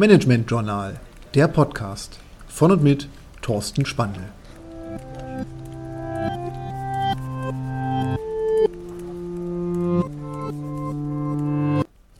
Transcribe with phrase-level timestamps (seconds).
[0.00, 0.98] Management Journal,
[1.34, 3.06] der Podcast von und mit
[3.42, 4.22] Thorsten Spandl.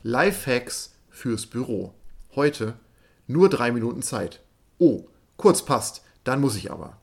[0.02, 1.94] Lifehacks fürs Büro.
[2.36, 2.74] Heute
[3.26, 4.40] nur drei Minuten Zeit.
[4.76, 5.04] Oh,
[5.38, 6.98] kurz passt, dann muss ich aber.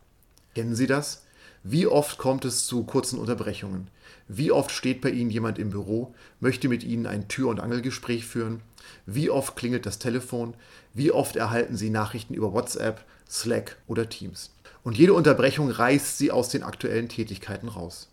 [0.53, 1.25] Kennen Sie das?
[1.69, 3.89] Wie oft kommt es zu kurzen Unterbrechungen?
[4.29, 8.25] Wie oft steht bei Ihnen jemand im Büro, möchte mit Ihnen ein Tür- und Angelgespräch
[8.25, 8.61] führen?
[9.05, 10.53] Wie oft klingelt das Telefon?
[10.93, 14.51] Wie oft erhalten Sie Nachrichten über WhatsApp, Slack oder Teams?
[14.85, 18.07] Und jede Unterbrechung reißt Sie aus den aktuellen Tätigkeiten raus.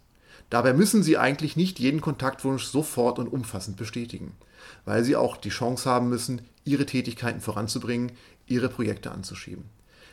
[0.51, 4.33] Dabei müssen Sie eigentlich nicht jeden Kontaktwunsch sofort und umfassend bestätigen,
[4.85, 8.11] weil Sie auch die Chance haben müssen, Ihre Tätigkeiten voranzubringen,
[8.49, 9.63] Ihre Projekte anzuschieben.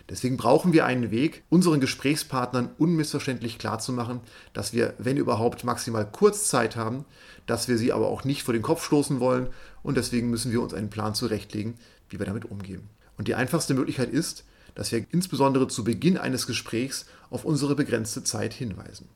[0.09, 4.19] Deswegen brauchen wir einen Weg, unseren Gesprächspartnern unmissverständlich klarzumachen,
[4.53, 7.05] dass wir, wenn überhaupt, maximal kurz Zeit haben,
[7.45, 9.49] dass wir sie aber auch nicht vor den Kopf stoßen wollen
[9.83, 11.75] und deswegen müssen wir uns einen Plan zurechtlegen,
[12.09, 12.89] wie wir damit umgehen.
[13.17, 14.45] Und die einfachste Möglichkeit ist,
[14.75, 19.07] dass wir insbesondere zu Beginn eines Gesprächs auf unsere begrenzte Zeit hinweisen.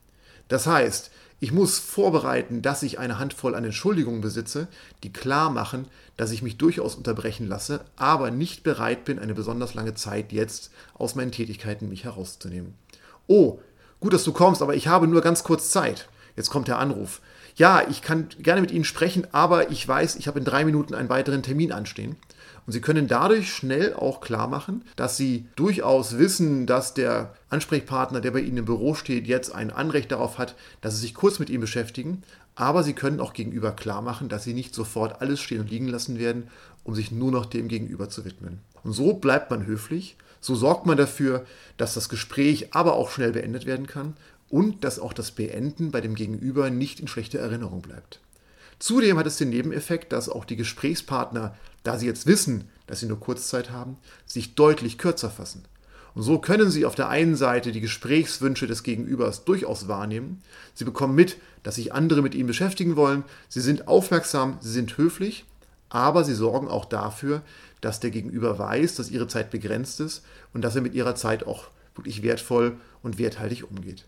[0.48, 4.68] Das heißt, ich muss vorbereiten, dass ich eine Handvoll an Entschuldigungen besitze,
[5.02, 9.74] die klar machen, dass ich mich durchaus unterbrechen lasse, aber nicht bereit bin, eine besonders
[9.74, 12.74] lange Zeit jetzt aus meinen Tätigkeiten mich herauszunehmen.
[13.26, 13.58] Oh,
[14.00, 16.08] gut, dass du kommst, aber ich habe nur ganz kurz Zeit.
[16.36, 17.20] Jetzt kommt der Anruf.
[17.54, 20.94] Ja, ich kann gerne mit Ihnen sprechen, aber ich weiß, ich habe in drei Minuten
[20.94, 22.16] einen weiteren Termin anstehen.
[22.66, 28.20] Und Sie können dadurch schnell auch klar machen, dass Sie durchaus wissen, dass der Ansprechpartner,
[28.20, 31.38] der bei Ihnen im Büro steht, jetzt ein Anrecht darauf hat, dass Sie sich kurz
[31.38, 32.22] mit ihm beschäftigen.
[32.56, 35.88] Aber Sie können auch gegenüber klar machen, dass Sie nicht sofort alles stehen und liegen
[35.88, 36.48] lassen werden,
[36.82, 38.60] um sich nur noch dem Gegenüber zu widmen.
[38.82, 41.44] Und so bleibt man höflich, so sorgt man dafür,
[41.76, 44.16] dass das Gespräch aber auch schnell beendet werden kann
[44.48, 48.20] und dass auch das Beenden bei dem Gegenüber nicht in schlechter Erinnerung bleibt.
[48.78, 53.06] Zudem hat es den Nebeneffekt, dass auch die Gesprächspartner, da sie jetzt wissen, dass sie
[53.06, 53.96] nur Kurzzeit haben,
[54.26, 55.64] sich deutlich kürzer fassen.
[56.14, 60.42] Und so können sie auf der einen Seite die Gesprächswünsche des Gegenübers durchaus wahrnehmen.
[60.72, 63.24] Sie bekommen mit, dass sich andere mit ihnen beschäftigen wollen.
[63.48, 65.44] Sie sind aufmerksam, sie sind höflich,
[65.90, 67.42] aber sie sorgen auch dafür,
[67.82, 70.24] dass der Gegenüber weiß, dass ihre Zeit begrenzt ist
[70.54, 71.64] und dass er mit ihrer Zeit auch
[71.94, 74.06] wirklich wertvoll und werthaltig umgeht.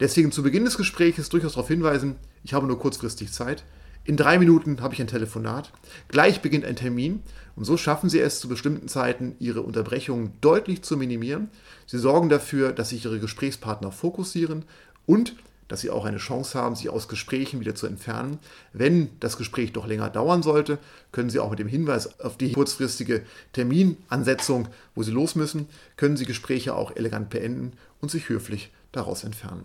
[0.00, 3.64] Deswegen zu Beginn des Gesprächs durchaus darauf hinweisen, ich habe nur kurzfristig Zeit.
[4.04, 5.70] In drei Minuten habe ich ein Telefonat.
[6.08, 7.22] Gleich beginnt ein Termin.
[7.56, 11.50] Und so schaffen Sie es zu bestimmten Zeiten, Ihre Unterbrechungen deutlich zu minimieren.
[11.86, 14.64] Sie sorgen dafür, dass sich Ihre Gesprächspartner fokussieren
[15.06, 15.34] und
[15.68, 18.38] dass Sie auch eine Chance haben, sich aus Gesprächen wieder zu entfernen.
[18.72, 20.78] Wenn das Gespräch doch länger dauern sollte,
[21.12, 23.22] können Sie auch mit dem Hinweis auf die kurzfristige
[23.52, 29.24] Terminansetzung, wo Sie los müssen, können Sie Gespräche auch elegant beenden und sich höflich daraus
[29.24, 29.64] entfernen.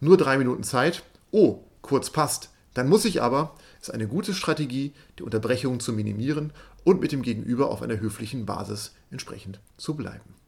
[0.00, 1.02] Nur drei Minuten Zeit.
[1.30, 2.50] Oh, kurz passt.
[2.74, 6.52] Dann muss ich aber, ist eine gute Strategie, die Unterbrechungen zu minimieren
[6.84, 10.43] und mit dem Gegenüber auf einer höflichen Basis entsprechend zu bleiben.